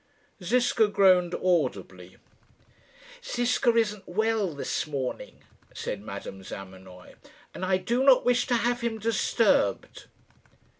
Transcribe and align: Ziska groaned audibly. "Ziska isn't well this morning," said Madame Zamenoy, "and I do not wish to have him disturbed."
Ziska 0.43 0.87
groaned 0.87 1.35
audibly. 1.35 2.17
"Ziska 3.23 3.75
isn't 3.75 4.07
well 4.09 4.51
this 4.55 4.87
morning," 4.87 5.43
said 5.75 6.01
Madame 6.01 6.41
Zamenoy, 6.41 7.13
"and 7.53 7.63
I 7.63 7.77
do 7.77 8.03
not 8.03 8.25
wish 8.25 8.47
to 8.47 8.55
have 8.55 8.81
him 8.81 8.97
disturbed." 8.97 10.07